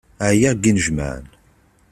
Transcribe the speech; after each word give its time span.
Ɛyiɣ 0.29 0.53
seg 0.55 0.63
yinejmaɛen. 0.65 1.25